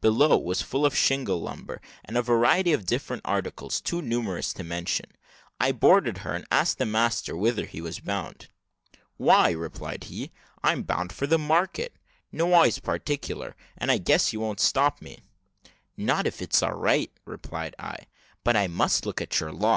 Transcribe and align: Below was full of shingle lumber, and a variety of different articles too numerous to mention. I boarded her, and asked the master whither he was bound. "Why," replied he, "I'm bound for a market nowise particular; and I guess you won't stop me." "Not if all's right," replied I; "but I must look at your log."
Below 0.00 0.36
was 0.36 0.62
full 0.62 0.84
of 0.84 0.96
shingle 0.96 1.40
lumber, 1.40 1.80
and 2.04 2.16
a 2.16 2.20
variety 2.22 2.72
of 2.72 2.86
different 2.86 3.22
articles 3.24 3.80
too 3.80 4.02
numerous 4.02 4.52
to 4.54 4.64
mention. 4.64 5.04
I 5.60 5.70
boarded 5.70 6.18
her, 6.18 6.34
and 6.34 6.44
asked 6.50 6.78
the 6.78 6.84
master 6.86 7.36
whither 7.36 7.66
he 7.66 7.80
was 7.80 8.00
bound. 8.00 8.48
"Why," 9.16 9.52
replied 9.52 10.02
he, 10.10 10.32
"I'm 10.60 10.82
bound 10.82 11.12
for 11.12 11.26
a 11.26 11.38
market 11.38 11.94
nowise 12.32 12.80
particular; 12.80 13.54
and 13.78 13.92
I 13.92 13.98
guess 13.98 14.32
you 14.32 14.40
won't 14.40 14.58
stop 14.58 15.00
me." 15.00 15.20
"Not 15.96 16.26
if 16.26 16.42
all's 16.42 16.62
right," 16.74 17.12
replied 17.24 17.76
I; 17.78 18.08
"but 18.42 18.56
I 18.56 18.66
must 18.66 19.06
look 19.06 19.20
at 19.20 19.38
your 19.38 19.52
log." 19.52 19.74